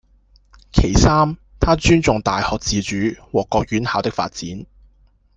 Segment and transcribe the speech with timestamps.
[0.73, 2.95] 其三，她尊重大學自主
[3.31, 4.65] 和各院校的發展